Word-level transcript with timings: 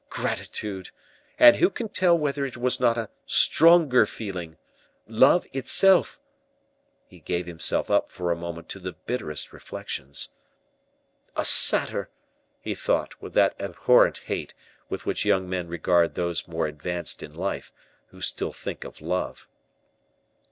Gratitude! 0.09 0.89
and 1.37 1.57
who 1.57 1.69
can 1.69 1.87
tell 1.87 2.17
whether 2.17 2.43
it 2.43 2.57
was 2.57 2.79
not 2.79 2.97
a 2.97 3.11
stronger 3.27 4.07
feeling 4.07 4.57
love 5.07 5.45
itself?" 5.53 6.19
He 7.05 7.19
gave 7.19 7.45
himself 7.45 7.91
up 7.91 8.11
for 8.11 8.31
a 8.31 8.35
moment 8.35 8.67
to 8.69 8.79
the 8.79 8.93
bitterest 8.93 9.53
reflections. 9.53 10.29
"A 11.35 11.45
satyr!" 11.45 12.09
he 12.61 12.73
thought, 12.73 13.21
with 13.21 13.35
that 13.35 13.55
abhorrent 13.61 14.23
hate 14.25 14.55
with 14.89 15.05
which 15.05 15.23
young 15.23 15.47
men 15.47 15.67
regard 15.67 16.15
those 16.15 16.47
more 16.47 16.65
advanced 16.65 17.21
in 17.21 17.35
life, 17.35 17.71
who 18.07 18.21
still 18.21 18.53
think 18.53 18.83
of 18.83 19.01
love. 19.01 19.47